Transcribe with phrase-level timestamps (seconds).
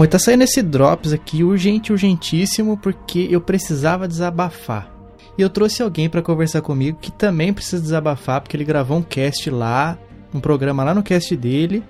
[0.00, 4.90] Bom, tá saindo esse Drops aqui urgente, urgentíssimo, porque eu precisava desabafar.
[5.36, 9.02] E eu trouxe alguém para conversar comigo que também precisa desabafar, porque ele gravou um
[9.02, 9.98] cast lá,
[10.32, 11.82] um programa lá no cast dele,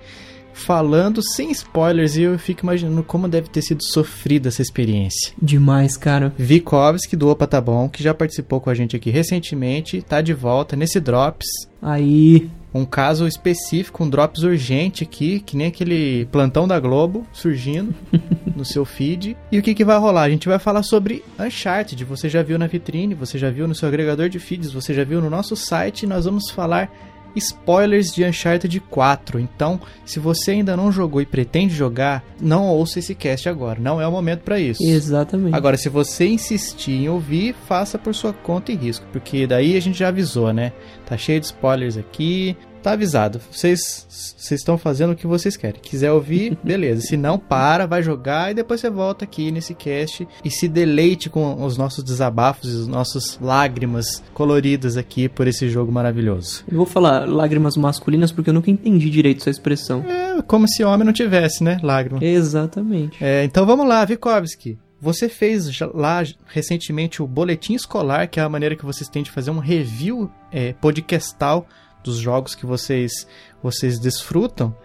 [0.51, 5.31] falando sem spoilers, e eu fico imaginando como deve ter sido sofrida essa experiência.
[5.41, 6.33] Demais, cara.
[6.37, 10.33] Vikovski, do Opa Tá Bom, que já participou com a gente aqui recentemente, tá de
[10.33, 11.47] volta nesse Drops.
[11.81, 17.93] Aí, Um caso específico, um Drops urgente aqui, que nem aquele plantão da Globo surgindo
[18.55, 19.35] no seu feed.
[19.51, 20.23] E o que, que vai rolar?
[20.23, 22.03] A gente vai falar sobre Uncharted.
[22.05, 25.03] Você já viu na vitrine, você já viu no seu agregador de feeds, você já
[25.03, 26.03] viu no nosso site.
[26.03, 26.89] E nós vamos falar
[27.35, 29.39] spoilers de Uncharted 4.
[29.39, 33.79] Então, se você ainda não jogou e pretende jogar, não ouça esse cast agora.
[33.79, 34.83] Não é o momento para isso.
[34.83, 35.55] exatamente.
[35.55, 39.79] Agora, se você insistir em ouvir, faça por sua conta e risco, porque daí a
[39.79, 40.71] gente já avisou, né?
[41.05, 43.39] Tá cheio de spoilers aqui, tá avisado.
[43.51, 44.05] Vocês
[44.51, 45.79] estão fazendo o que vocês querem.
[45.81, 47.01] Quiser ouvir, beleza.
[47.01, 51.29] Se não, para, vai jogar e depois você volta aqui nesse cast e se deleite
[51.29, 56.63] com os nossos desabafos e as nossas lágrimas coloridas aqui por esse jogo maravilhoso.
[56.69, 60.03] Eu vou falar lágrimas masculinas porque eu nunca entendi direito essa expressão.
[60.07, 61.79] É como se homem não tivesse, né?
[61.81, 62.23] Lágrima.
[62.23, 63.23] Exatamente.
[63.23, 64.77] É, então vamos lá, Vikovski.
[65.01, 69.31] Você fez lá recentemente o boletim escolar, que é a maneira que vocês têm de
[69.31, 71.67] fazer um review é, podcastal
[72.03, 73.27] dos jogos que vocês,
[73.61, 74.75] vocês desfrutam.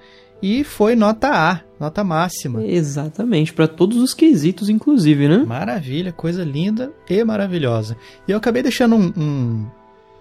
[0.43, 2.63] E foi nota A, nota máxima.
[2.63, 5.39] Exatamente, pra todos os quesitos, inclusive, né?
[5.39, 7.97] Maravilha, coisa linda e maravilhosa.
[8.29, 9.67] E eu acabei deixando um, um,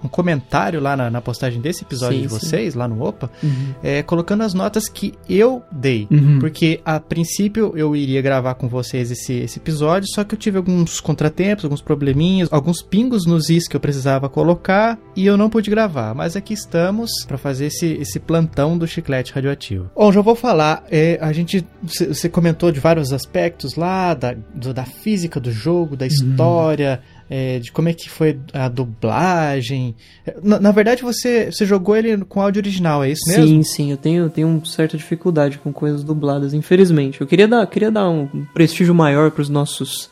[0.05, 2.39] um comentário lá na, na postagem desse episódio Sim, de sim.
[2.39, 3.73] vocês, lá no Opa, Uhum.
[3.83, 6.07] é, colocando as notas que eu dei.
[6.11, 6.39] Uhum.
[6.39, 10.57] Porque a princípio eu iria gravar com vocês esse, esse episódio, só que eu tive
[10.57, 15.49] alguns contratempos, alguns probleminhas, alguns pingos nos is que eu precisava colocar e eu não
[15.49, 16.13] pude gravar.
[16.13, 19.89] Mas aqui estamos para fazer esse, esse plantão do chiclete radioativo.
[19.95, 20.83] Bom, já vou falar.
[20.89, 21.65] é, a gente.
[21.83, 27.01] Você comentou de vários aspectos lá, da, do- da física do jogo, da história.
[27.29, 29.95] É, de como é que foi a dublagem.
[30.43, 33.47] Na, na verdade, você, você jogou ele com áudio original, é isso mesmo?
[33.47, 37.21] Sim, sim, eu tenho, tenho uma certa dificuldade com coisas dubladas, infelizmente.
[37.21, 40.09] Eu queria dar, queria dar um prestígio maior pros nossos,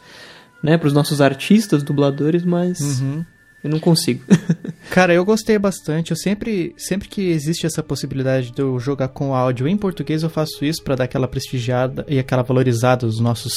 [0.64, 3.24] né, pros nossos artistas dubladores, mas Uhum.
[3.64, 4.24] eu não consigo.
[4.90, 6.12] Cara, eu gostei bastante.
[6.12, 10.30] Eu sempre, sempre que existe essa possibilidade de eu jogar com áudio em português, eu
[10.30, 13.54] faço isso pra dar aquela prestigiada e aquela valorizada aos nossos,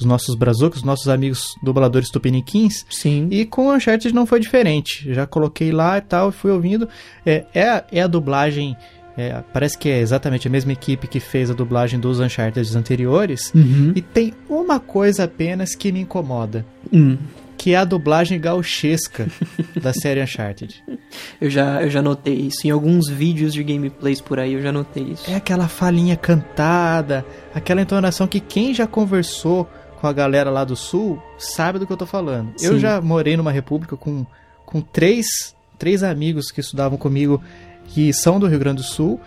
[0.00, 2.84] os nossos brazucas, os nossos amigos dubladores tupiniquins.
[2.90, 3.28] Sim.
[3.30, 5.12] E com o Uncharted não foi diferente.
[5.14, 6.88] Já coloquei lá e tal, fui ouvindo.
[7.24, 8.76] É, é, a- é a dublagem.
[9.16, 13.52] é, parece que é exatamente a mesma equipe que fez a dublagem dos Uncharted anteriores.
[13.54, 13.92] Uhum.
[13.94, 16.64] E tem uma coisa apenas que me incomoda.
[16.92, 17.18] Hum.
[17.58, 19.28] Que é a dublagem gauchesca
[19.82, 20.82] da série Uncharted.
[21.38, 22.66] Eu já, eu já notei isso.
[22.66, 25.30] Em alguns vídeos de gameplays por aí eu já notei isso.
[25.30, 27.22] É aquela falinha cantada,
[27.54, 29.68] aquela entonação que quem já conversou
[30.00, 32.52] com a galera lá do sul sabe do que eu tô falando.
[32.60, 32.78] Eu Sim.
[32.78, 34.24] já morei numa república com,
[34.64, 35.26] com três,
[35.78, 37.42] três amigos que estudavam comigo
[37.88, 39.20] que são do Rio Grande do Sul,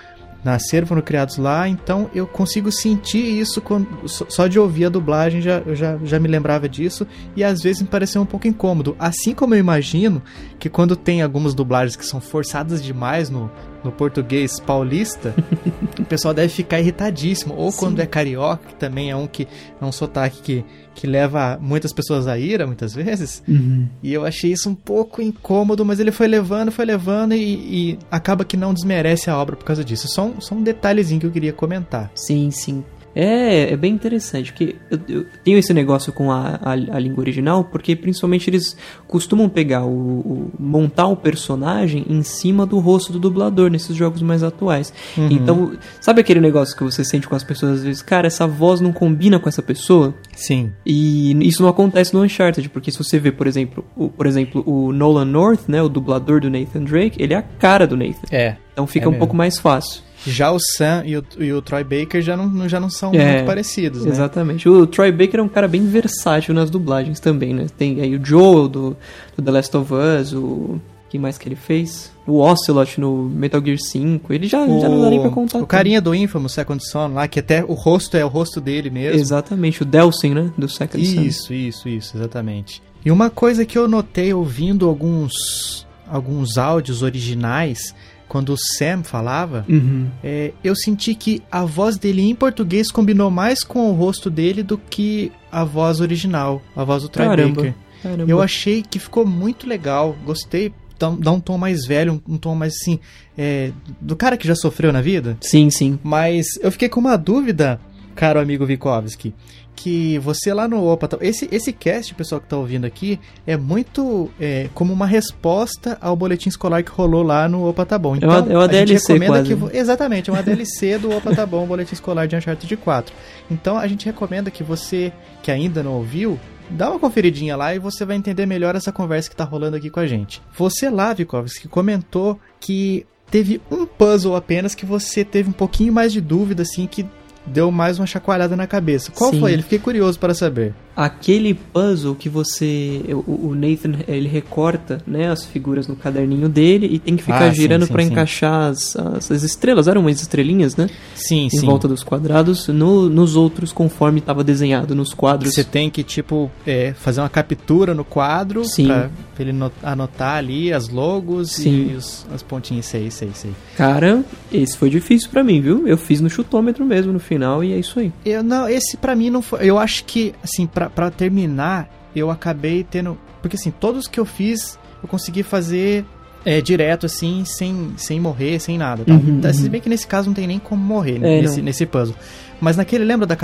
[0.44, 5.42] nasceram, foram criados lá, então eu consigo sentir isso quando, só de ouvir a dublagem
[5.42, 8.96] já, eu já, já me lembrava disso e às vezes me pareceu um pouco incômodo.
[9.00, 10.22] Assim como eu imagino
[10.60, 13.50] que quando tem algumas dublagens que são forçadas demais no,
[13.84, 15.34] no português paulista,
[16.00, 17.54] o pessoal deve ficar irritadíssimo.
[17.56, 17.80] Ou Sim.
[17.80, 19.48] quando é carioca, que também é um que
[19.80, 23.44] é um sotaque que, que leva muitas pessoas à ira, muitas vezes.
[23.48, 23.88] Uhum.
[24.02, 28.00] E eu achei isso um pouco incômodo, mas ele foi levando, foi levando e, e
[28.10, 30.08] acaba que não desmerece a obra por causa disso.
[30.08, 32.12] Só um, só um detalhezinho que eu queria comentar.
[32.16, 32.84] Sim, sim.
[33.16, 37.22] É, é bem interessante, porque eu, eu tenho esse negócio com a, a, a língua
[37.22, 38.76] original, porque principalmente eles
[39.08, 44.22] costumam pegar o, o- montar o personagem em cima do rosto do dublador nesses jogos
[44.22, 44.92] mais atuais.
[45.18, 45.28] Uhum.
[45.32, 48.82] Então, sabe aquele negócio que você sente com as pessoas às vezes, cara, essa voz
[48.82, 50.14] não combina com essa pessoa?
[50.36, 50.72] Sim.
[50.86, 54.64] E isso não acontece no Uncharted, porque se você vê, por exemplo, o, por exemplo,
[54.66, 58.28] o Nolan North, né, o dublador do Nathan Drake, ele é a cara do Nathan.
[58.32, 58.56] É.
[58.74, 59.20] Então fica É um mesmo.
[59.20, 60.02] pouco mais fácil.
[60.26, 63.34] Já o Sam e o, e o Troy Baker já não, já não são É,
[63.34, 64.12] muito parecidos, né?
[64.12, 64.68] Exatamente.
[64.70, 67.68] O Troy Baker é um cara bem versátil nas dublagens também, né?
[67.78, 68.98] Tem aí o Joel do,
[69.38, 70.80] do The Last of Us, o.
[71.10, 72.12] Quem mais que ele fez?
[72.26, 74.34] O Ocelot no Metal Gear 5.
[74.34, 75.58] Ele já, já não dá nem pra contar.
[75.58, 75.68] o tudo.
[75.68, 79.20] carinha do Infamous Second Son lá, que até o rosto é o rosto dele mesmo.
[79.22, 80.52] Exatamente, o Delsin, né?
[80.58, 81.22] Do Second Son.
[81.22, 82.82] Isso, isso, isso, exatamente.
[83.06, 87.94] E uma coisa que eu notei ouvindo alguns, alguns áudios originais,
[88.28, 90.08] quando o Sam falava, Uhum.
[90.24, 94.64] é, eu senti que a voz dele em português combinou mais com o rosto dele
[94.64, 97.56] do que a voz original, a voz do Troy Caramba.
[97.64, 97.74] Baker.
[98.02, 98.32] Caramba.
[98.32, 102.56] Eu achei que ficou muito legal, gostei, dá, um tom mais velho, um, um tom
[102.56, 103.00] mais assim,
[103.38, 103.72] é,
[104.02, 105.38] do cara que já sofreu na vida.
[105.42, 106.00] Sim, sim.
[106.04, 107.80] Mas eu fiquei com uma dúvida
[108.16, 109.34] caro amigo Vikovski,
[109.76, 114.30] que você lá no Opa, esse esse cast, pessoal que tá ouvindo aqui, é muito
[114.40, 118.16] é, como uma resposta ao boletim escolar que rolou lá no Opa Tá Bom.
[118.16, 119.56] Então, é uma, é uma a gente DLC recomenda quase.
[119.56, 123.16] que exatamente, é uma DLC do Opa Tá Bom, boletim escolar de Uncharted 4.
[123.52, 125.12] Então a gente recomenda que você
[125.42, 126.40] que ainda não ouviu
[126.70, 129.90] Dá uma conferidinha lá e você vai entender melhor essa conversa que tá rolando aqui
[129.90, 130.42] com a gente.
[130.58, 136.14] Você lá, Vikovski, comentou que teve um puzzle apenas que você teve um pouquinho mais
[136.14, 137.06] de dúvida, assim, que
[137.46, 139.12] deu mais uma chacoalhada na cabeça.
[139.12, 139.40] Qual Sim.
[139.40, 139.62] foi ele?
[139.62, 140.74] Fiquei curioso para saber.
[140.96, 143.02] Aquele puzzle que você.
[143.28, 147.46] O, o Nathan ele recorta né, as figuras no caderninho dele e tem que ficar
[147.48, 148.12] Ah, sim, girando sim, pra sim.
[148.12, 149.88] encaixar as, as, as estrelas.
[149.88, 150.90] Eram umas estrelinhas, né?
[151.16, 152.68] Sim, Em volta dos quadrados.
[152.68, 155.54] No, nos outros, conforme estava desenhado nos quadros.
[155.54, 158.88] Você tem que, tipo, é, fazer uma captura no quadro Sim.
[158.88, 161.92] pra ele no- anotar ali as logos Sim.
[161.92, 162.86] e os, as pontinhas.
[162.86, 163.52] Sei, sei, sei.
[163.76, 165.88] Cara, esse foi difícil pra mim, viu?
[165.88, 168.12] Eu fiz no chutômetro mesmo no final e é isso aí.
[168.24, 169.60] Eu não, esse pra mim não foi.
[169.68, 173.18] Eu acho que, assim, pra, pra terminar, eu acabei tendo.
[173.42, 176.06] Porque, assim, todos que eu fiz, eu consegui fazer
[176.46, 179.04] é, direto, assim, sem, sem morrer, sem nada.
[179.06, 179.14] Tá?
[179.14, 179.70] Uhum, Tá, Se uhum.
[179.70, 181.64] bem que nesse caso não tem nem como morrer né, É, nesse, não.
[181.66, 182.16] nesse puzzle.
[182.62, 183.38] Mas naquele, lembra da,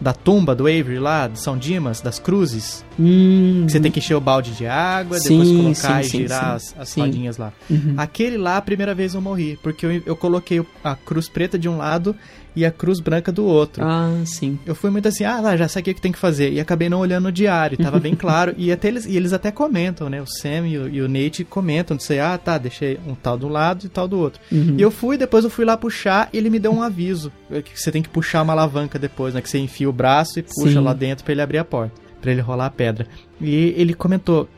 [0.00, 2.84] da tumba do Avery lá, de São Dimas, das cruzes?
[2.98, 6.22] Hum, Que você tem que encher o balde de água, Sim, depois colocar sim, e
[6.22, 6.74] girar sim.
[6.76, 7.52] as, as rodinhas lá.
[7.70, 7.94] uhum.
[7.96, 11.68] Aquele lá, a primeira vez eu morri, porque eu, eu coloquei a cruz preta de
[11.68, 12.16] um lado
[12.56, 13.82] e a cruz branca do outro.
[13.84, 14.58] Ah, sim.
[14.64, 16.52] Eu fui muito assim, ah, lá, já sei o que tem que fazer.
[16.52, 18.54] E acabei não olhando no diário, tava bem claro.
[18.56, 20.20] E, até eles, e eles até comentam, né?
[20.22, 23.48] O Sam e o, e o Nate comentam, sei, ah, tá, deixei um tal do
[23.48, 24.40] lado e tal do outro.
[24.52, 24.76] Uhum.
[24.78, 27.32] E eu fui, depois eu fui lá puxar e ele me deu um aviso.
[27.50, 29.40] é Que você tem que puxar uma alavanca depois, né?
[29.40, 30.80] Que você enfia o braço e puxa Sim.
[30.80, 31.94] lá dentro pra ele abrir a porta.
[32.20, 33.06] Pra ele rolar a pedra.
[33.40, 34.48] E ele comentou.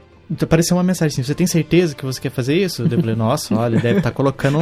[0.42, 2.82] Apareceu uma mensagem assim: Você tem certeza que você quer fazer isso?
[2.82, 4.58] Eu falei: Nossa, olha, deve estar colocando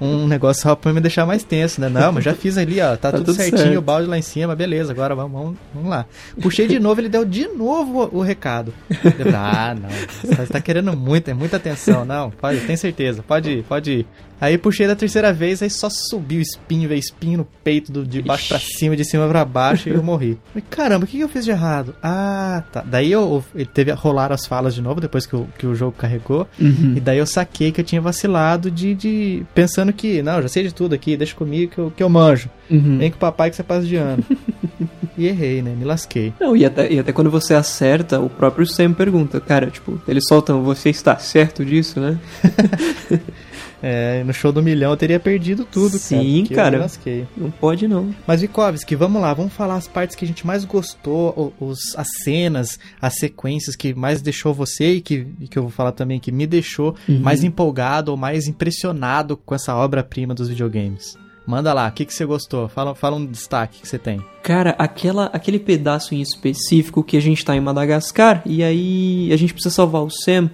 [0.00, 1.88] um, um negócio só pra me deixar mais tenso, né?
[1.88, 3.78] Não, mas já fiz ali, ó, tá, Tá tudo, tudo certinho, certo.
[3.78, 6.06] o balde lá em cima, beleza, agora vamos, vamos, lá.
[6.40, 8.72] Puxei de novo, ele deu de novo o, o recado.
[8.88, 12.60] Eu falei, ah, não, você tá, você tá querendo muito, é muita atenção, não, pode,
[12.60, 14.06] tem certeza, pode ir, pode ir.
[14.40, 18.22] Aí puxei da terceira vez, aí só subiu espinho, veio espinho no peito, do, de
[18.22, 20.38] baixo pra cima, de cima pra baixo, e eu morri.
[20.52, 21.94] Falei, caramba, o que, que eu fiz de errado?
[22.02, 22.82] Ah, tá.
[22.84, 25.74] Daí eu, ele teve a rolar as falas de novo, depois que o, que o
[25.74, 26.48] jogo carregou.
[26.58, 26.94] Uhum.
[26.96, 29.42] E daí eu saquei que eu tinha vacilado de, de.
[29.54, 32.48] pensando que, não, já sei de tudo aqui, deixa comigo que eu, que eu manjo.
[32.70, 32.98] Uhum.
[32.98, 34.24] Vem com o papai que você passa de ano.
[35.18, 35.74] e errei, né?
[35.76, 36.32] Me lasquei.
[36.40, 40.24] Não, e até, e até quando você acerta, o próprio Sam pergunta, cara, tipo, eles
[40.26, 42.18] soltam, você está certo disso, né?
[43.82, 46.78] É, no show do milhão eu teria perdido tudo, Sim, cara.
[46.78, 46.90] cara.
[47.36, 48.14] Não pode não.
[48.26, 52.08] Mas Vikovski, vamos lá, vamos falar as partes que a gente mais gostou, os, as
[52.22, 56.20] cenas, as sequências que mais deixou você e que, e que eu vou falar também
[56.20, 57.20] que me deixou Uhum.
[57.20, 61.16] mais empolgado ou mais impressionado com essa obra-prima dos videogames.
[61.46, 62.68] Manda lá, o que, que você gostou?
[62.68, 64.20] Fala, fala um destaque que você tem.
[64.42, 69.36] Cara, aquela, aquele pedaço em específico que a gente tá em Madagascar e aí a
[69.36, 70.50] gente precisa salvar o Sam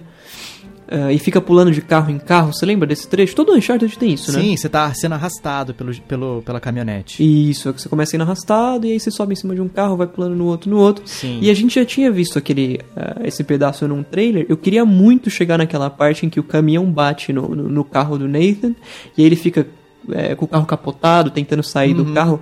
[0.89, 2.53] ah, e fica pulando de carro em carro.
[2.53, 3.35] Você lembra desse trecho?
[3.35, 4.41] Todo Uncharted tem isso, né?
[4.41, 7.21] Sim, você tá sendo arrastado pelo, pelo, pela caminhonete.
[7.49, 9.67] Isso, é que você começa indo arrastado e aí você sobe em cima de um
[9.67, 11.03] carro, vai pulando no outro, no outro.
[11.05, 11.39] Sim.
[11.41, 14.45] E a gente já tinha visto aquele ah, esse pedaço num trailer.
[14.47, 18.17] Eu queria muito chegar naquela parte em que o caminhão bate no, no, no carro
[18.17, 18.73] do Nathan
[19.17, 19.67] e aí ele fica
[20.09, 22.03] é, com o carro capotado, tentando sair Uhum.
[22.05, 22.39] do carro.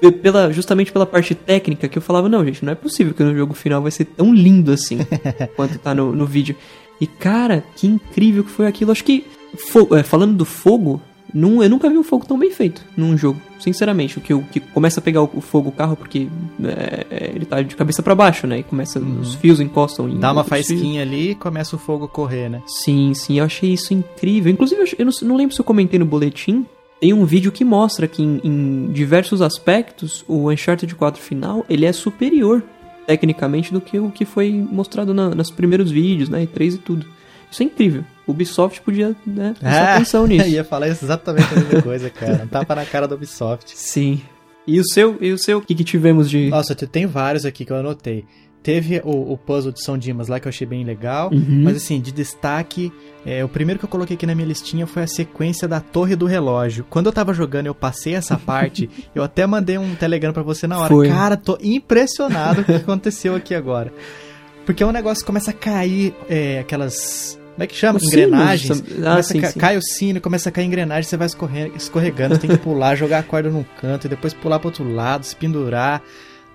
[0.00, 3.22] Pe- Pela, justamente pela parte técnica que eu falava, não, gente, não é possível que
[3.22, 4.98] no jogo final vai ser tão lindo assim
[5.54, 6.56] quanto tá no, no vídeo.
[7.02, 8.92] E cara, que incrível que foi aquilo.
[8.92, 9.26] Acho que,
[9.98, 11.02] é, falando do fogo,
[11.34, 13.42] eu nunca vi um fogo tão bem feito num jogo.
[13.58, 16.28] Sinceramente, o que, o que começa a pegar o, fogo o carro porque
[16.62, 18.60] é, é, ele tá de cabeça pra baixo, né?
[18.60, 20.20] E começa, os fios encostam em.
[20.20, 22.62] Dá uma faísquinha ali e começa o fogo a correr, né?
[22.68, 24.52] Sim, sim, eu achei isso incrível.
[24.52, 26.64] Inclusive, eu não, não lembro se eu comentei no boletim.
[27.00, 31.84] Tem um vídeo que mostra que em, em diversos aspectos o Uncharted 4 final ele
[31.84, 32.62] é superior
[33.06, 36.42] tecnicamente do que o que foi mostrado na, nos primeiros vídeos, né?
[36.42, 37.06] E 3 e tudo.
[37.50, 38.04] Isso é incrível.
[38.26, 40.48] O Ubisoft podia né, prestar atenção nisso.
[40.48, 42.44] ia falar exatamente a mesma coisa, cara.
[42.44, 43.72] Um tapa na cara da Ubisoft.
[43.76, 44.22] Sim.
[44.66, 46.48] E o seu, e o seu, o que, que tivemos de.
[46.48, 48.24] Nossa, tenho vários aqui que eu anotei.
[48.62, 51.30] Teve o, o puzzle de São Dimas lá que eu achei bem legal.
[51.32, 51.62] Uhum.
[51.64, 52.92] Mas assim, de destaque,
[53.26, 56.14] é, o primeiro que eu coloquei aqui na minha listinha foi a sequência da Torre
[56.14, 56.86] do Relógio.
[56.88, 60.66] Quando eu tava jogando, eu passei essa parte, eu até mandei um telegrama pra você
[60.68, 60.88] na hora.
[60.88, 61.08] Foi.
[61.08, 63.92] Cara, tô impressionado com o que aconteceu aqui agora.
[64.64, 67.36] Porque é um negócio que começa a cair é, aquelas.
[67.54, 67.98] Como é que chama?
[67.98, 68.78] Os Engrenagens.
[68.78, 69.58] sinos, ah, sim, ca- sim.
[69.58, 72.94] Cai o sino, começa a cair engrenagem, você vai escorre- escorregando, você tem que pular,
[72.96, 76.00] jogar a corda num canto e depois pular pro outro lado, se pendurar.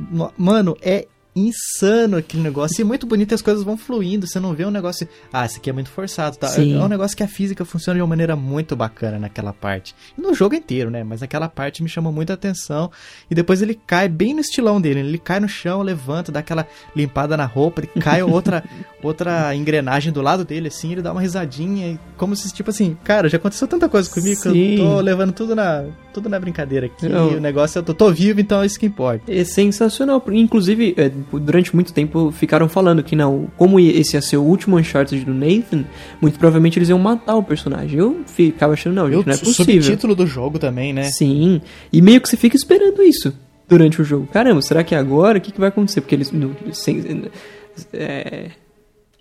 [0.10, 1.06] No- Mano, é
[1.38, 2.82] insano aquele negócio.
[2.82, 4.28] E muito bonito, as coisas vão fluindo.
[4.28, 5.08] Você não vê um negócio.
[5.32, 6.38] Ah, esse aqui é muito forçado.
[6.38, 6.48] Tá?
[6.48, 6.76] Sim.
[6.76, 9.96] É um negócio que a física funciona de uma maneira muito bacana naquela parte.
[10.18, 11.04] No jogo inteiro, né?
[11.04, 12.92] Mas aquela parte me chamou muita atenção.
[13.30, 15.02] E depois ele cai bem no estilão dele.
[15.02, 18.64] Ele cai no chão, levanta, dá aquela limpada na roupa, ele cai outra,
[19.04, 22.00] outra engrenagem do lado dele, assim, ele dá uma risadinha.
[22.16, 24.74] Como se, tipo assim, cara, já aconteceu tanta coisa comigo que Sim.
[24.74, 25.86] eu tô levando tudo na,
[26.22, 27.08] tudo na brincadeira aqui.
[27.08, 27.30] Não.
[27.36, 29.32] O negócio, eu tô, tô vivo, então é isso que importa.
[29.32, 30.24] É sensacional.
[30.32, 31.10] Inclusive, é,
[31.40, 35.34] durante muito tempo ficaram falando que não, como esse ia ser o último Uncharted do
[35.34, 35.86] Nathan,
[36.22, 38.00] muito provavelmente eles iam matar o personagem.
[38.00, 39.82] Eu ficava achando, não, gente, não é o possível.
[39.84, 41.04] subtítulo do jogo também, né?
[41.04, 41.62] Sim.
[41.94, 43.32] E meio que você fica esperando isso
[43.70, 44.28] durante o jogo.
[44.28, 45.38] Caramba, será que é agora?
[45.38, 46.02] O que, que vai acontecer?
[46.02, 46.32] Porque eles.
[46.32, 47.30] no- sem-
[47.94, 48.50] é,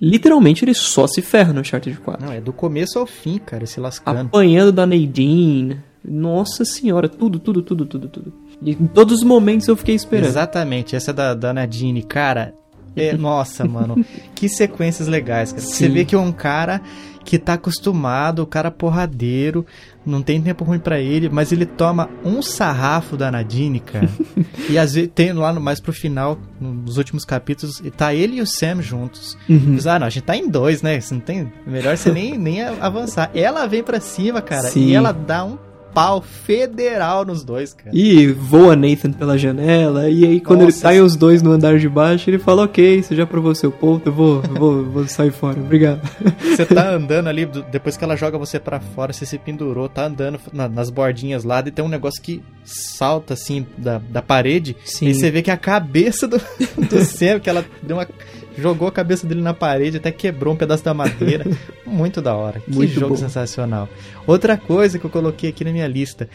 [0.01, 2.25] literalmente eles só se ferram no Uncharted 4.
[2.25, 4.21] Não, é do começo ao fim, cara, se lascando.
[4.21, 5.79] Apanhando da Nadine.
[6.09, 8.33] Nossa senhora, tudo, tudo, tudo, tudo, tudo.
[8.63, 10.29] E em todos os momentos eu fiquei esperando.
[10.29, 12.55] Exatamente, essa da, da Nadine, cara.
[12.95, 15.65] É, nossa, mano, que sequências legais, cara.
[15.65, 16.81] Você vê que é um cara
[17.27, 19.67] que tá acostumado, o cara porradeiro,
[20.07, 24.09] não tem tempo ruim pra ele, mas ele toma um sarrafo da Nadine, cara.
[24.71, 28.41] e às vezes tem lá no, mais pro final, nos últimos capítulos, tá ele e
[28.41, 29.37] o Sam juntos.
[29.49, 29.75] Uhum.
[29.75, 31.01] Diz, ah, não, a gente tá em dois, né?
[31.01, 31.53] Você não tem.
[31.67, 33.29] Melhor você nem, nem avançar.
[33.35, 34.87] Ela vem pra cima, cara, Sim.
[34.87, 35.59] e ela dá um
[35.97, 37.89] pau federal nos dois, cara.
[37.91, 41.79] E voa Nathan pela janela, e aí quando Nossa, ele sai os dois no andar
[41.79, 45.31] de baixo, ele fala, ok, você já provou seu ponto, eu vou, vou, vou sair
[45.31, 46.03] fora, obrigado.
[46.55, 50.05] Você tá andando ali, depois que ela joga você pra fora, você se pendurou, tá
[50.07, 54.77] andando na- nas bordinhas lá, e tem um negócio que salta assim da, da parede,
[54.85, 55.07] Sim.
[55.07, 56.39] e você vê que a cabeça do,
[56.91, 58.07] do Sam, que ela deu uma.
[58.57, 61.45] Jogou a cabeça dele na parede, até quebrou um pedaço da madeira.
[61.87, 62.61] Muito da hora.
[62.61, 63.17] Que Muito jogo bom.
[63.17, 63.89] sensacional.
[64.27, 66.29] Outra coisa que eu coloquei aqui na minha lista.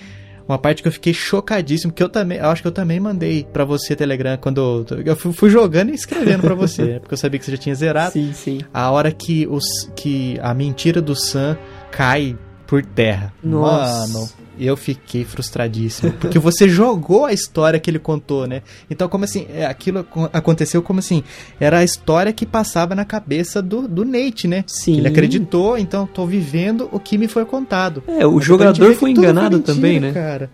[0.47, 3.47] Uma parte que eu fiquei chocadíssimo, que eu também, eu acho que eu também mandei
[3.53, 7.17] pra você, Telegram, quando eu, eu fui, fui jogando e escrevendo pra você, porque eu
[7.17, 8.11] sabia que você já tinha zerado.
[8.11, 8.59] Sim, sim.
[8.73, 9.63] A hora que, os,
[9.95, 11.57] que a mentira do Sam
[11.91, 12.37] cai
[12.67, 13.31] por terra.
[13.41, 14.07] Nossa.
[14.07, 14.29] Mano,
[14.65, 16.11] eu fiquei frustradíssimo.
[16.13, 18.61] Porque você jogou a história que ele contou, né?
[18.89, 21.23] Então, como assim, é, aquilo acon- aconteceu como assim,
[21.59, 24.63] era a história que passava na cabeça do, do Nate, né?
[24.67, 24.97] Sim.
[24.97, 28.03] Ele acreditou, então tô vivendo o que me foi contado.
[28.07, 30.11] É, o Mas jogador foi tudo enganado mentira, também, né?
[30.11, 30.51] Cara.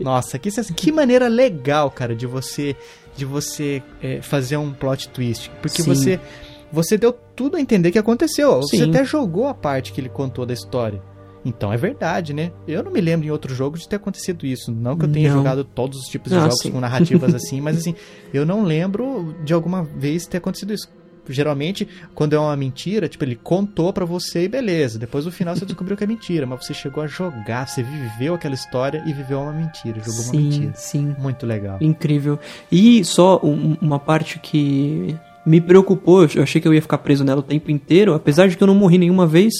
[0.00, 2.76] Nossa, que, que maneira legal, cara, de você
[3.16, 5.50] de você é, fazer um plot twist.
[5.60, 5.88] Porque Sim.
[5.92, 6.20] você
[6.70, 8.62] você deu tudo a entender que aconteceu.
[8.62, 8.90] Você Sim.
[8.90, 11.02] até jogou a parte que ele contou da história.
[11.48, 12.52] Então é verdade, né?
[12.66, 14.70] Eu não me lembro em outro jogo de ter acontecido isso.
[14.70, 15.38] Não que eu tenha Não.
[15.38, 16.70] jogado todos os tipos de Ah, jogos sim.
[16.70, 17.94] com narrativas assim, mas assim,
[18.34, 20.88] eu não lembro de alguma vez ter acontecido isso.
[21.30, 24.98] Geralmente, quando é uma mentira, tipo, ele contou pra você e beleza.
[24.98, 28.32] Depois no final você descobriu que é mentira, mas você chegou a jogar, você viveu
[28.34, 30.72] aquela história e viveu uma mentira, jogou uma Sim, mentira.
[30.74, 31.14] sim.
[31.18, 31.76] Muito legal.
[31.82, 32.38] Incrível.
[32.72, 35.14] E só um- uma parte que
[35.44, 38.56] me preocupou, eu achei que eu ia ficar preso nela o tempo inteiro, apesar de
[38.56, 39.52] que eu não morri nenhuma vez,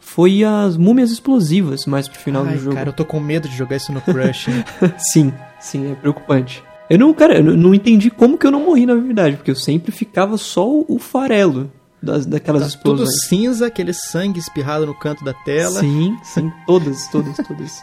[0.00, 2.74] foi as múmias explosivas mais pro final Ai, do jogo.
[2.76, 4.48] cara, eu tô com medo de jogar isso no Crush.
[4.48, 4.64] hein?
[5.12, 6.62] sim, sim, é preocupante.
[6.88, 9.54] Eu não, cara, eu não- entendi como que eu não morri na verdade, porque eu
[9.56, 11.70] sempre ficava só o, farelo
[12.02, 13.26] das, daquelas Tá tudo explosões.
[13.28, 15.78] cinza, aquele sangue espirrado no canto da tela.
[15.78, 17.80] Sim, sim, todas, todas, todas.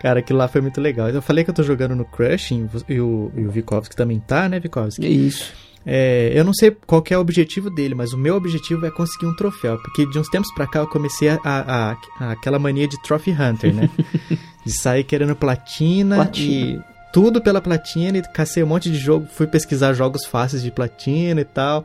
[0.00, 1.08] Cara, aquilo lá foi muito legal.
[1.10, 4.48] Eu falei que eu tô jogando no Crushing e o, e o Vikovski também tá,
[4.48, 5.06] né, É Vikovski?
[5.06, 5.52] isso.
[5.84, 8.90] É, eu não sei qual que é o objetivo dele, mas o meu objetivo é
[8.90, 9.78] conseguir um troféu.
[9.78, 13.32] Porque de uns tempos pra cá eu comecei a, a- a- aquela mania de Trophy
[13.32, 13.90] Hunter, né?
[14.64, 16.52] de sair querendo platina, Platina.
[16.78, 16.80] e
[17.12, 19.26] tudo pela platina e cacei um monte de jogo.
[19.30, 21.84] Fui pesquisar jogos fáceis de platina e tal,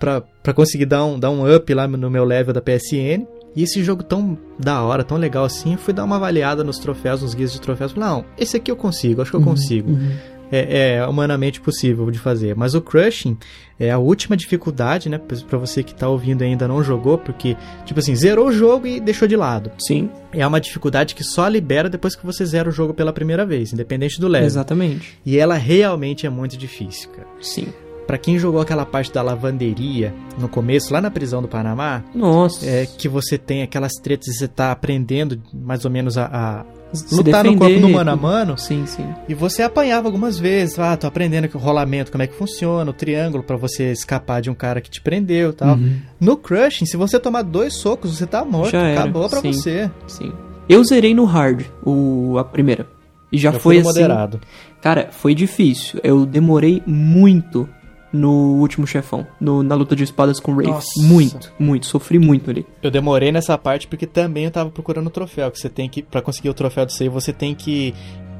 [0.00, 3.26] pra, pra conseguir dar um, dar um up lá no meu level da PSN.
[3.56, 7.22] E esse jogo tão da hora, tão legal assim, fui dar uma avaliada nos troféus,
[7.22, 7.92] nos guias de troféus.
[7.92, 10.16] Falei, não, esse aqui eu consigo, acho que eu consigo Uhum.
[10.54, 12.54] É, é humanamente possível de fazer.
[12.56, 13.36] Mas o crushing
[13.78, 15.18] é a última dificuldade, né?
[15.18, 18.86] pra- você que tá ouvindo e ainda não jogou, porque, tipo assim, zerou o jogo
[18.86, 19.70] e deixou de lado.
[19.78, 23.44] Sim, É uma dificuldade que só libera depois que você zera o jogo pela primeira
[23.46, 24.46] vez, independente do level.
[24.46, 25.18] exatamente.
[25.24, 27.26] E ela realmente é muito difícil, cara.
[27.40, 27.68] Sim.
[28.06, 32.66] Pra quem jogou aquela parte da lavanderia no começo, lá na prisão do Panamá, Nossa.
[32.66, 36.64] é que você tem aquelas tretas e você tá aprendendo mais ou menos a, a
[36.94, 38.58] Se lutar no defender, corpo no mano a mano.
[38.58, 39.06] Sim, sim.
[39.28, 42.94] E você apanhava algumas vezes, ah, tô aprendendo o rolamento, como é que funciona, o
[42.94, 45.76] triângulo pra você escapar de um cara que te prendeu e tal.
[45.76, 45.96] Uhum.
[46.20, 49.52] No crushing, se você tomar dois socos, você tá morto, Já era, acabou pra sim.
[49.52, 49.90] você.
[50.06, 50.32] Sim.
[50.68, 52.86] Eu zerei no hard, o, a primeira.
[53.30, 53.86] E já Eu foi assim.
[53.86, 54.40] moderado.
[54.80, 55.98] Cara, foi difícil.
[56.04, 57.68] Eu demorei muito
[58.16, 60.62] no último chefão, no- na luta de espadas com o.
[60.62, 61.02] Nossa.
[61.02, 61.84] Muito, muito.
[61.86, 62.64] Sofri muito ali.
[62.80, 66.00] Eu demorei nessa parte porque também eu tava procurando o troféu, que você tem que,
[66.02, 67.92] pra conseguir o troféu do save, você tem que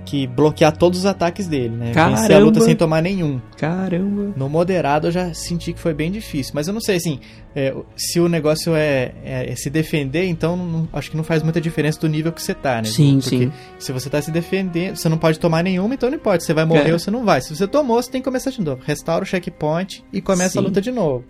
[0.05, 1.93] que bloquear todos os ataques dele, né?
[1.93, 2.17] Caramba.
[2.21, 3.41] Vencer a luta sem tomar nenhum.
[3.57, 4.33] Caramba.
[4.37, 6.53] No moderado eu já senti que foi bem difícil.
[6.55, 7.19] Mas eu não sei, assim,
[7.57, 11.43] é, se o negócio é, é- é se defender, então não- acho que não faz
[11.43, 12.85] muita diferença do nível que você tá, né?
[12.85, 13.53] Sim, Porque sim.
[13.79, 16.45] se você tá se defendendo, você não pode tomar nenhuma, então não importa.
[16.45, 16.93] Você vai morrer É.
[16.93, 17.41] ou você não vai.
[17.41, 18.83] Se você tomou, você tem que começar de novo.
[18.85, 20.69] Restaura o checkpoint e começa a Sim.
[20.69, 21.25] luta de novo.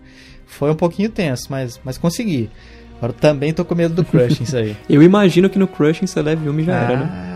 [0.45, 2.49] Foi um pouquinho tenso, mas, mas consegui.
[2.97, 4.75] Agora eu também tô com medo do Crush isso aí.
[4.89, 7.34] Eu imagino que no Crushing você leve uma e já era, né?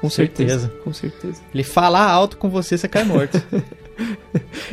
[0.00, 0.60] Com certeza.
[0.60, 0.80] certeza.
[0.84, 1.40] Com certeza.
[1.52, 3.42] Ele falar alto com você, você cai morto.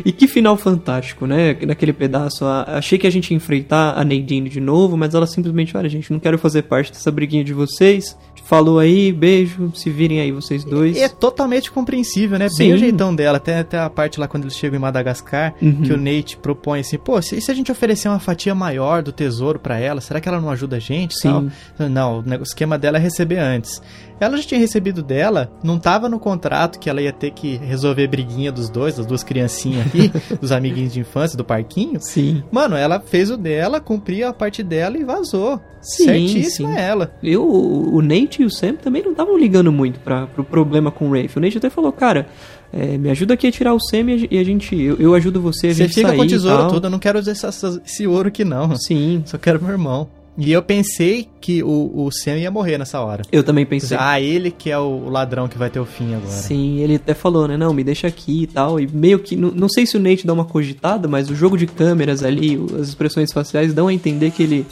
[0.03, 1.55] E que final fantástico, né?
[1.65, 2.45] Naquele pedaço.
[2.45, 6.11] achei que a gente ia enfrentar a Nadine de novo, mas ela simplesmente, olha, gente,
[6.11, 8.17] não quero fazer parte dessa briguinha de vocês.
[8.43, 10.97] Falou aí, beijo, se virem aí vocês dois.
[10.97, 12.49] E é totalmente compreensível, né?
[12.49, 12.57] Sim.
[12.65, 13.37] Bem o jeitão dela.
[13.37, 15.81] Até, até a parte lá quando eles chegam em Madagascar, Uhum.
[15.83, 19.01] que o Nate propõe assim, pô, se, e se a gente oferecer uma fatia maior
[19.01, 21.17] do tesouro pra ela, será que ela não ajuda a gente?
[21.17, 21.49] Sim.
[21.77, 21.87] tal?
[21.89, 23.81] Não, o esquema dela é receber antes.
[24.23, 28.07] Ela já tinha recebido dela, não tava no contrato que ela ia ter que resolver
[28.07, 31.99] briguinha dos dois, das duas criancinhas aqui, dos amiguinhos de infância do parquinho.
[32.01, 32.43] Sim.
[32.51, 35.59] Mano, ela fez o dela, cumpriu a parte dela e vazou.
[35.81, 36.79] Sim, Certíssima sim.
[36.79, 37.13] ela.
[37.21, 41.09] Eu, o Nate e o Sam também não estavam ligando muito para pro problema com
[41.09, 41.37] o Rafe.
[41.37, 42.25] O Nate até falou, cara,
[42.71, 44.79] é, me ajuda aqui a tirar o Sam e a, gente.
[44.81, 46.99] Eu, eu ajudo você a Você gente fica sair com o tesouro todo, eu não
[46.99, 48.75] quero usar essa- essa- esse ouro aqui não.
[48.77, 50.07] Sim, Só quero meu irmão.
[50.37, 53.23] E eu pensei que o, o Sam ia morrer nessa hora.
[53.31, 53.95] eu também pensei.
[53.99, 56.31] Ah, ele que é o ladrão que vai ter o fim agora.
[56.31, 57.55] Sim, ele até falou, né?
[57.55, 58.79] Não, me deixa aqui e tal.
[58.79, 59.35] E meio que.
[59.35, 62.59] Não, não sei se o Nate dá uma cogitada, mas o jogo de câmeras ali,
[62.79, 64.65] as expressões faciais dão a entender que ele.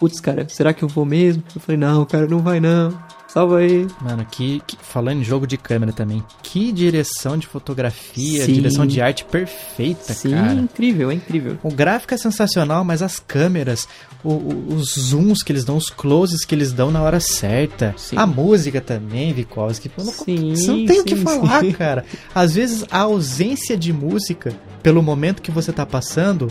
[0.00, 1.42] Putz, cara, será que eu vou mesmo?
[1.54, 2.92] Eu falei, não, cara, não vai não.
[3.34, 3.84] Salva aí.
[4.00, 8.52] Mano, que, que- falando em jogo de câmera também, que direção de fotografia, Sim.
[8.52, 10.52] direção de arte perfeita, Sim, cara.
[10.54, 11.58] incrível, é incrível.
[11.60, 13.88] O gráfico é sensacional, mas as câmeras,
[14.22, 17.92] o- o- os zooms que eles dão, os closes que eles dão na hora certa.
[17.98, 18.16] Sim.
[18.16, 19.90] A música também, Vikovski.
[19.98, 21.72] Não- Sim, Você não tem o que sim, falar, sim.
[21.72, 22.04] cara.
[22.32, 26.46] Às vezes a ausência de música, pelo momento que você tá passando,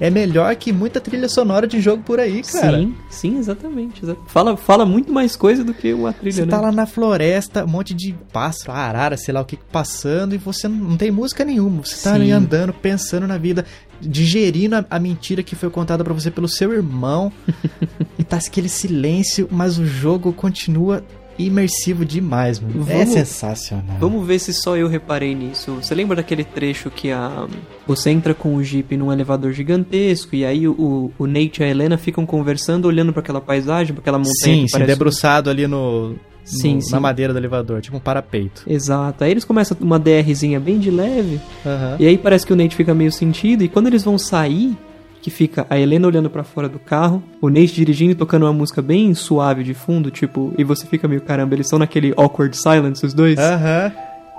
[0.00, 2.78] é melhor que muita trilha sonora de jogo por aí, cara.
[2.78, 4.02] Sim, sim, exatamente.
[4.04, 6.50] exa- Fala, fala muito mais coisa do que uma trilha, Você né?
[6.50, 10.38] tá lá na floresta, um monte de pássaro, arara, sei lá o que, passando, e
[10.38, 11.84] você não, tem música nenhuma.
[11.84, 13.64] Você tá ali andando, pensando na vida,
[14.00, 17.32] digerindo a, a mentira que foi contada pra você pelo seu irmão.
[18.18, 21.02] e tá aquele silêncio, mas o jogo continua
[21.38, 22.84] imersivo demais, mano.
[22.88, 23.96] É Vamos- sensacional.
[23.98, 25.72] Vamos ver se só eu reparei nisso.
[25.82, 27.46] Você lembra daquele trecho que a
[27.86, 31.68] você entra com o Jeep num elevador gigantesco e aí o, o Nate e a
[31.68, 35.50] Helena ficam conversando, olhando para aquela paisagem, para aquela montanha Sim, que sim, parece debruçado
[35.50, 36.92] ali no, no- Sim, sim.
[36.92, 38.62] na madeira do elevador, tipo um parapeito.
[38.66, 39.24] Exato.
[39.24, 41.96] Aí eles começam uma DRzinha bem de leve, Aham.
[41.98, 44.76] e aí parece que o Nate fica meio sentido, e quando eles vão sair,
[45.24, 48.52] que fica a Helena olhando pra fora do carro, o Nate dirigindo e tocando uma
[48.52, 52.54] música bem suave de fundo, tipo, e você fica meio, caramba, eles são naquele awkward
[52.54, 53.38] silence, os dois?
[53.38, 53.90] Aham.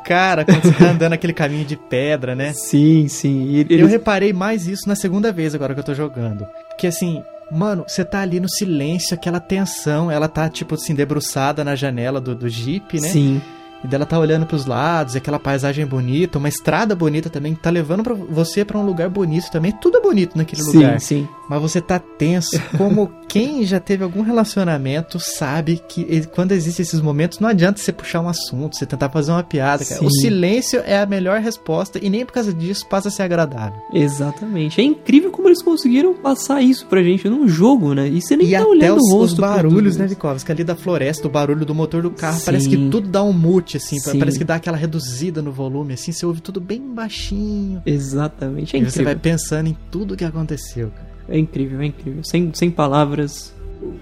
[0.06, 2.54] Cara, quando você tá andando aquele caminho de pedra, né?
[2.54, 3.48] Sim, sim.
[3.48, 3.90] E Eu eles...
[3.90, 6.46] reparei mais isso na segunda vez agora que eu tô jogando.
[6.78, 11.64] Que assim, mano, você tá ali no silêncio, aquela tensão, ela tá, tipo assim, debruçada
[11.64, 13.08] na janela do, do Jeep, né?
[13.08, 13.42] Sim.
[13.84, 17.62] E dela tá olhando pros lados, e aquela paisagem bonita, uma estrada bonita também, que
[17.62, 19.72] tá levando pra você pra um lugar bonito também.
[19.72, 21.00] Tudo é bonito naquele Sim, lugar.
[21.00, 21.28] sim.
[21.50, 26.82] Mas você tá tenso, como quem já teve algum relacionamento sabe que e- quando existem
[26.84, 29.84] esses momentos, não adianta você puxar um assunto, você tentar fazer uma piada.
[30.02, 33.80] O silêncio é a melhor resposta e nem por causa disso passa a ser agradável.
[33.94, 34.80] Exatamente.
[34.82, 38.08] É incrível como eles conseguiram passar isso pra gente num jogo, né?
[38.08, 39.42] E você nem e tá até olhando os, o os rosto.
[39.42, 40.52] barulhos, pro- né, Vikovski?
[40.52, 42.46] Ali da floresta, o barulho do motor do carro, Sim.
[42.46, 44.18] parece que tudo dá um mute, assim, Sim.
[44.20, 47.82] parece que dá aquela reduzida no volume, assim, você ouve tudo bem baixinho.
[47.86, 48.76] Exatamente.
[48.76, 49.06] É e você incrível.
[49.06, 51.15] vai pensando em tudo que aconteceu, cara.
[51.28, 52.24] É incrível, é incrível.
[52.24, 53.54] Sem, sem palavras.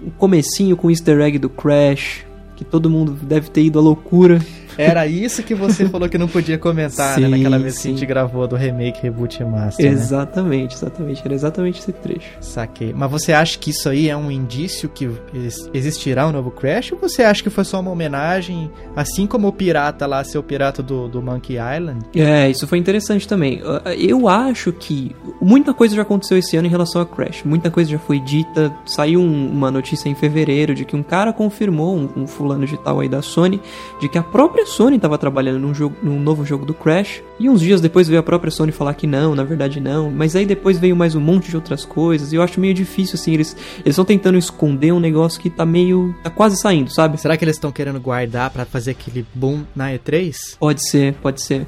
[0.06, 2.24] O comecinho com o easter egg do Crash,
[2.56, 4.40] que todo mundo deve ter ido à loucura.
[4.76, 7.82] Era isso que você falou que não podia comentar, né, Sim, naquela vez que a
[7.82, 7.88] sim.
[7.96, 9.92] gente gravou do remake, reboot e master, né?
[9.92, 11.22] Exatamente, exatamente.
[11.24, 12.30] Era exatamente esse trecho.
[12.40, 12.92] Saquei.
[12.94, 16.92] Mas você acha que isso aí é um indício que ex- existirá um novo Crash?
[16.92, 20.42] Ou você acha que foi só uma homenagem, assim como o pirata lá, ser o
[20.42, 22.04] pirata do, do Monkey Island?
[22.14, 23.60] É, isso foi interessante também.
[23.98, 27.42] Eu acho que muita coisa já aconteceu esse ano em relação a Crash.
[27.44, 28.72] Muita coisa já foi dita.
[28.86, 32.76] Saiu um- uma notícia em fevereiro de que um cara confirmou, um, um fulano de
[32.78, 33.60] tal aí da Sony,
[34.00, 37.22] de que a própria Sony estava trabalhando num, jogo, num novo jogo do Crash.
[37.38, 40.10] E uns dias depois veio a própria Sony falar que não, na verdade não.
[40.10, 42.32] Mas aí depois veio mais um monte de outras coisas.
[42.32, 43.34] E eu acho meio difícil, assim.
[43.34, 46.14] Eles estão tentando esconder um negócio que tá meio.
[46.22, 47.20] tá quase saindo, sabe?
[47.20, 50.56] Será que eles estão querendo guardar pra fazer aquele boom na E3?
[50.58, 51.66] Pode ser, pode ser.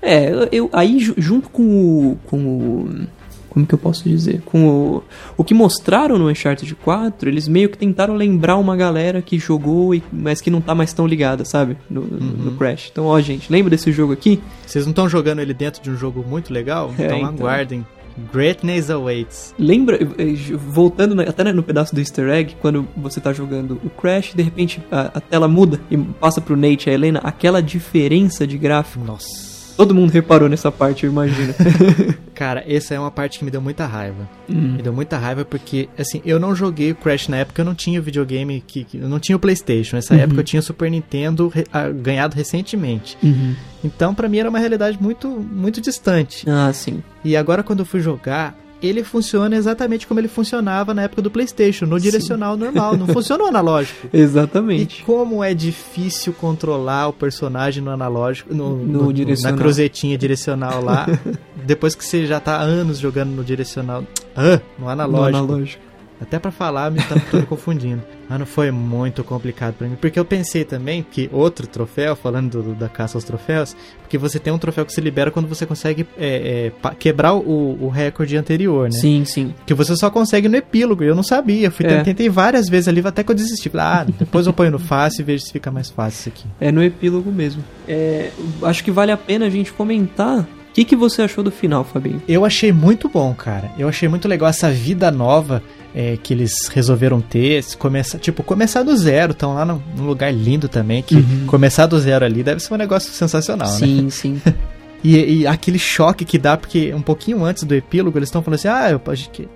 [0.00, 3.06] É, eu, aí ju- junto com o, com o
[3.52, 4.40] como que eu posso dizer?
[4.46, 5.02] Com o,
[5.36, 9.94] o que mostraram no Uncharted 4, eles meio que tentaram lembrar uma galera que jogou,
[9.94, 11.76] e, mas que não tá mais tão ligada, sabe?
[11.90, 12.34] No, uhum.
[12.44, 12.88] no Crash.
[12.90, 14.40] Então, ó, gente, lembra desse jogo aqui?
[14.66, 16.94] Vocês não estão jogando ele dentro de um jogo muito legal?
[16.98, 17.86] É, então, então aguardem.
[18.32, 19.54] Greatness Awaits.
[19.58, 24.32] Lembra, eh, voltando até no pedaço do easter egg, quando você tá jogando o Crash,
[24.34, 28.46] de repente a, a tela muda e passa pro Nate e a Helena, aquela diferença
[28.46, 29.04] de gráfico.
[29.04, 31.54] Nossa Todo mundo reparou nessa parte, eu imagino.
[32.34, 34.28] Cara, essa é uma parte que me deu muita raiva.
[34.48, 34.74] Hum.
[34.76, 37.74] Me deu muita raiva porque, assim, eu não joguei o Crash na época, eu não
[37.74, 39.96] tinha videogame, que, que eu não tinha o PlayStation.
[39.96, 40.20] Nessa uhum.
[40.20, 43.16] época eu tinha o Super Nintendo re, a, ganhado recentemente.
[43.22, 43.54] Uhum.
[43.84, 46.48] Então, para mim era uma realidade muito, muito distante.
[46.48, 47.02] Ah, sim.
[47.24, 51.30] E agora, quando eu fui jogar, ele funciona exatamente como ele funcionava na época do
[51.30, 52.04] PlayStation, no Sim.
[52.04, 54.08] direcional normal, não funciona o analógico.
[54.12, 55.00] Exatamente.
[55.00, 60.82] E como é difícil controlar o personagem no analógico, no, no, no na cruzetinha direcional
[60.82, 61.06] lá,
[61.64, 64.04] depois que você já tá anos jogando no direcional,
[64.36, 65.30] ah, no analógico.
[65.30, 65.91] No analógico.
[66.20, 68.02] Até para falar, me tá me confundindo.
[68.28, 69.96] Mano, foi muito complicado para mim.
[70.00, 74.38] Porque eu pensei também que outro troféu, falando do, da caça aos troféus, porque você
[74.38, 78.36] tem um troféu que se libera quando você consegue é, é, quebrar o, o recorde
[78.36, 78.96] anterior, né?
[78.96, 79.54] Sim, sim.
[79.66, 81.02] Que você só consegue no epílogo.
[81.02, 81.70] Eu não sabia.
[81.70, 82.02] Fui, é.
[82.02, 83.70] Tentei várias vezes ali, até que eu desisti.
[83.74, 86.46] Ah, depois eu ponho no fácil e vejo se fica mais fácil isso aqui.
[86.60, 87.62] É no epílogo mesmo.
[87.86, 88.30] É,
[88.62, 91.84] acho que vale a pena a gente comentar o que, que você achou do final,
[91.84, 92.22] Fabinho?
[92.26, 93.70] Eu achei muito bom, cara.
[93.78, 95.62] Eu achei muito legal essa vida nova
[95.94, 100.68] é, que eles resolveram ter, começa, tipo, começar do zero, estão lá num, lugar lindo
[100.68, 101.46] também, que uhum.
[101.46, 104.10] começar do zero ali deve ser um negócio sensacional, sim, né?
[104.10, 104.42] Sim, sim.
[105.02, 108.58] E, e, aquele choque que dá, porque um pouquinho antes do epílogo eles estão falando
[108.58, 109.00] assim: ah, eu,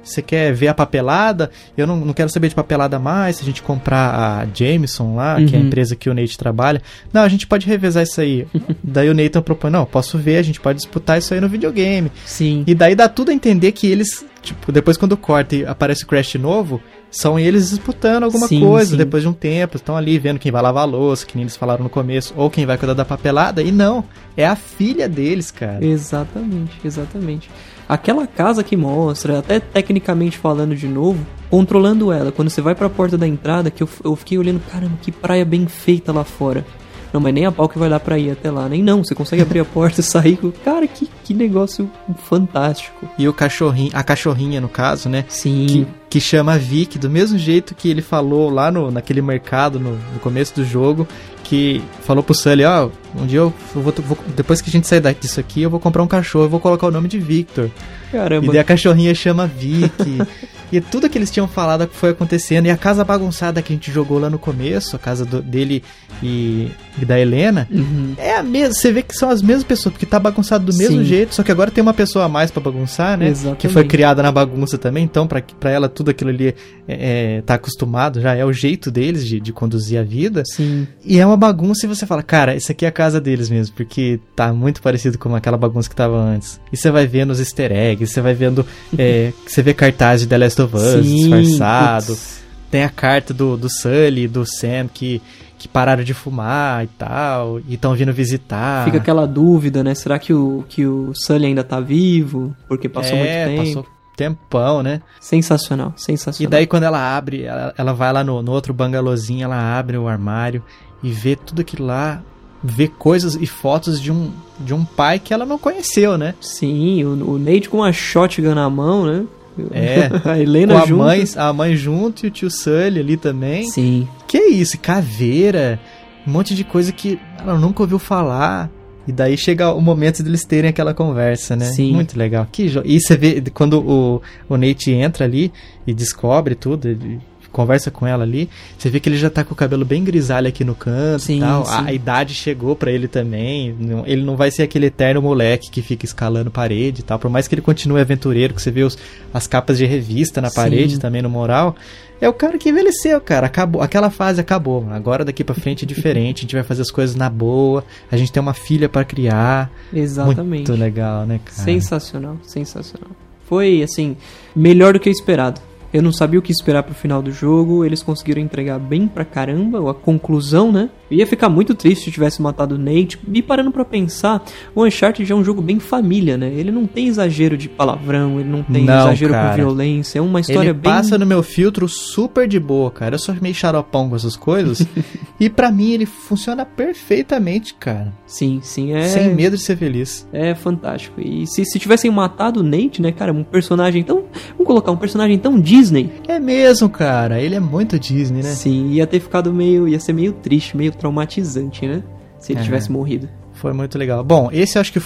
[0.03, 1.51] você quer ver a papelada?
[1.77, 3.37] Eu não, não quero saber de papelada mais.
[3.37, 5.47] Se a gente comprar a Jameson lá, uhum.
[5.47, 5.67] que é a uhum.
[5.67, 6.83] empresa que o Nate trabalha,
[7.13, 8.47] não, a gente pode revezar isso aí.
[8.83, 12.11] daí o Nathan propõe: não, posso ver, a gente pode disputar isso aí no videogame.
[12.25, 12.65] Sim.
[12.67, 16.07] E daí dá tudo a entender que eles Tipo, depois quando corta e aparece o
[16.07, 16.81] Crash novo,
[17.17, 18.97] são eles disputando alguma sim, coisa sim.
[18.97, 19.77] depois de um tempo.
[19.77, 22.51] Estão ali vendo quem vai lavar a louça, que nem eles falaram no começo, ou
[22.51, 23.63] quem vai cuidar da papelada.
[23.63, 24.05] E não,
[24.37, 25.85] é a filha deles, cara.
[25.85, 27.51] Exatamente, exatamente.
[27.89, 32.89] Aquela casa que mostra, até tecnicamente falando de novo, controlando ela, quando você vai para
[32.89, 36.25] a porta da entrada, que eu, eu fiquei olhando, caramba, que praia bem feita lá
[36.25, 36.67] fora.
[37.13, 38.69] Não, mas nem a pau que vai dar pra ir até lá.
[38.69, 40.39] Nem não, você consegue abrir a porta e sair.
[40.65, 41.91] Cara, que, que negócio
[42.25, 43.09] fantástico.
[43.17, 45.25] E o cachorrinho, a cachorrinha no caso, né?
[45.29, 45.67] Sim.
[45.67, 49.91] Que, que chama Vic, do mesmo jeito que ele falou lá no, naquele mercado, no,
[50.15, 51.07] no começo do jogo,
[51.45, 54.87] que falou pro Sully, ó, oh, um dia eu vou, vou, depois que a gente
[54.87, 57.71] sair disso aqui, eu vou comprar um cachorro, eu vou colocar o nome de Victor.
[58.11, 58.47] Caramba.
[58.47, 59.93] E daí a cachorrinha chama Vic.
[60.73, 62.67] E tudo que eles tinham falado foi acontecendo.
[62.67, 65.83] E a casa bagunçada que a gente jogou lá no começo, a casa do, dele
[66.23, 68.15] e, e, da Helena, uhum.
[68.19, 68.75] é a mesma.
[68.75, 71.05] Você vê que são as mesmas pessoas, porque tá bagunçado do mesmo Sim.
[71.05, 73.29] jeito, só que agora tem uma pessoa a mais para bagunçar, né?
[73.29, 73.61] Exatamente.
[73.61, 77.43] Que foi criada na bagunça também, então pra, pra ela tudo aquilo ali é, é,
[77.43, 80.43] tá acostumado, já é o jeito deles de, de conduzir a vida.
[80.45, 80.87] Sim.
[81.05, 83.77] E é uma bagunça e você fala, cara, isso aqui é a casa deles mesmo,
[83.77, 86.61] porque tá muito parecido com aquela bagunça que tava antes.
[86.73, 88.67] E você vai vendo os easter eggs, você vai vendo.
[88.99, 92.07] É, você vê cartaz de The Last Last of Us Sim, disfarçado.
[92.07, 92.47] Putz.
[92.71, 95.23] Tem a carta do, do Sully, do Sam, que,
[95.59, 98.85] que pararam de fumar e tal, e estão vindo visitar.
[98.85, 99.95] Fica aquela dúvida, né?
[99.95, 102.55] Será que o, que o Sully ainda tá vivo?
[102.69, 103.83] Porque passou é, muito tempo.
[103.83, 105.03] Passou tempão, né?
[105.21, 106.49] Sensacional, sensacional.
[106.49, 109.99] E daí quando ela abre, ela, ela vai lá no, no outro bangalôzinho, ela abre
[109.99, 110.63] o armário
[111.03, 112.23] e vê tudo aquilo lá,
[112.65, 116.35] vê coisas e fotos de um, de um pai que ela não conheceu, né?
[116.41, 119.25] Sim, o, o Nate com uma shotgun na mão, né?
[119.71, 120.11] É.
[120.29, 120.99] a Helena com a junto.
[120.99, 123.71] mãe, a mãe junto e o tio Sully ali também.
[123.71, 124.09] Sim.
[124.27, 125.79] Que isso, caveira,
[126.27, 128.71] um monte de coisa que ela nunca ouviu falar.
[129.07, 131.67] E daí chega o momento deles terem aquela conversa, né?
[131.67, 131.93] Sim.
[131.93, 132.47] Muito legal.
[132.51, 132.83] Que jo...
[132.85, 135.53] E você vê, quando o, o Nate entra ali
[135.87, 137.21] e descobre tudo, ele
[137.57, 140.47] conversa com ela ali, você vê que ele já tá com o cabelo bem grisalho
[140.47, 141.65] aqui no canto sim, e tal.
[141.65, 141.73] Sim.
[141.73, 143.75] A, a, idade chegou para ele também.
[143.81, 147.19] Não, ele não vai ser aquele eterno moleque que fica escalando parede e tal.
[147.19, 148.99] Por mais que ele continue aventureiro, que você vê os,
[149.33, 151.01] as capas de revista na parede sim.
[151.01, 151.75] também no moral.
[152.21, 153.47] É o cara que envelheceu, cara.
[153.47, 153.81] Acabou.
[153.81, 154.87] Aquela fase acabou.
[154.91, 156.41] Agora daqui para frente é diferente.
[156.41, 157.83] A gente vai fazer as coisas na boa.
[158.13, 159.71] A gente tem uma filha para criar.
[159.93, 160.69] Exatamente.
[160.69, 161.57] Muito legal, né, cara?
[161.57, 163.11] Sensacional, sensacional.
[163.47, 164.15] Foi assim,
[164.55, 165.61] melhor do que esperado.
[165.97, 167.83] Eu não sabia o que esperar pro final do jogo.
[167.83, 170.91] Eles conseguiram entregar bem pra caramba a conclusão, né?
[171.11, 173.19] Eu ia ficar muito triste se tivesse matado o Nate.
[173.33, 176.53] E parando para pensar, o Uncharted é um jogo bem família, né?
[176.53, 179.49] Ele não tem exagero de palavrão, ele não tem não, exagero cara.
[179.49, 180.19] com violência.
[180.19, 180.93] É uma história ele bem.
[180.93, 183.15] passa no meu filtro super de boa, cara.
[183.15, 184.87] Eu sou meio xaropão com essas coisas.
[185.39, 188.11] E para mim ele funciona perfeitamente, cara.
[188.27, 189.03] Sim, sim, é.
[189.03, 190.27] Sem medo de ser feliz.
[190.33, 191.21] É fantástico.
[191.21, 194.25] E se, se tivessem matado o Nate, né, cara, um personagem tão.
[194.53, 195.86] Vamos colocar um personagem tão Disney.
[196.29, 197.41] É mesmo, cara.
[197.41, 198.51] Ele é muito Disney, né?
[198.55, 199.87] Sim, ia ter ficado meio.
[199.89, 202.03] ia ser meio triste, meio traumatizante, né?
[202.39, 202.63] Se ele É.
[202.63, 203.29] tivesse morrido.
[203.55, 204.23] Foi muito legal.
[204.23, 205.01] Bom, esse eu acho que.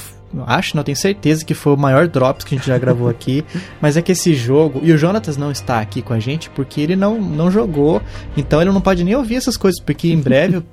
[0.47, 3.45] Acho, não tenho certeza que foi o maior Drops que a gente já gravou aqui.
[3.81, 4.81] mas é que esse jogo.
[4.83, 8.01] E o Jonatas não está aqui com a gente porque ele não, não jogou.
[8.37, 9.81] Então ele não pode nem ouvir essas coisas.
[9.81, 10.65] Porque em breve eu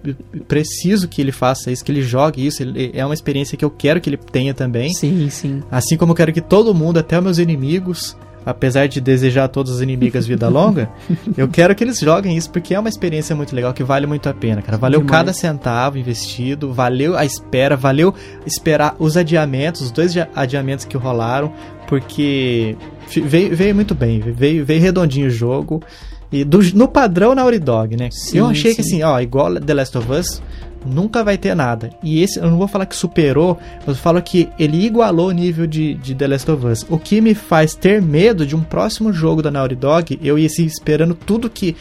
[0.48, 2.62] preciso que ele faça isso, que ele jogue isso.
[2.64, 4.94] Ele- é uma experiência que eu quero que ele tenha também.
[4.94, 5.62] Sim, sim.
[5.72, 8.16] Assim como eu quero que todo mundo, até os meus inimigos,
[8.48, 10.90] apesar de desejar a todos os inimigos vida longa,
[11.38, 14.30] eu quero que eles joguem isso porque é uma experiência muito legal que vale muito
[14.30, 14.78] a pena, cara.
[14.78, 15.12] Valeu Demais.
[15.20, 18.14] cada centavo investido, valeu a espera, valeu
[18.46, 21.52] esperar os adiamentos, os dois dia- adiamentos que rolaram,
[21.88, 22.76] porque
[23.26, 25.82] veio, veio muito bem, veio, veio redondinho o jogo.
[26.32, 28.10] E do- no padrão Naughty Dog, né?
[28.12, 28.96] Sim, eu achei que sim.
[28.98, 30.42] assim, ó, igual The Last of Us,
[30.86, 31.90] nunca vai ter nada.
[32.04, 35.32] E esse, eu não vou falar que superou, mas eu falo que ele igualou o
[35.32, 36.86] nível de, de The Last of Us.
[36.90, 40.48] O que me faz ter medo de um próximo jogo da Naughty Dog, eu ia
[40.48, 41.76] assim, esperando tudo que,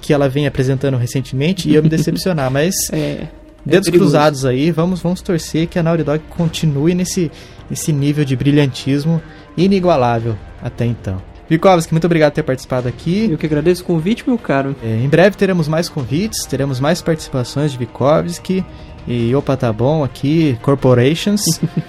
[0.00, 2.50] que ela vem apresentando recentemente e eu me decepcionar.
[2.50, 3.28] Mas É.
[3.64, 4.10] dedos perigoso.
[4.10, 7.30] cruzados aí, vamos, vamos torcer que a Naughty Dog continue nesse,
[7.70, 9.22] nesse nível de brilhantismo
[9.56, 11.22] inigualável até então.
[11.48, 13.28] Vikovski, muito obrigado por ter participado aqui.
[13.30, 14.74] Eu que agradeço o convite, meu caro.
[14.82, 18.64] É, em breve teremos mais convites, teremos mais participações de Vikovski
[19.06, 21.42] e opa, tá bom aqui, Corporations.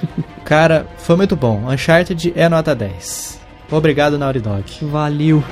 [0.43, 1.69] Cara, foi muito bom.
[1.69, 3.39] Uncharted é nota 10.
[3.71, 4.63] Obrigado, Naughty Dog.
[4.81, 5.43] Valeu.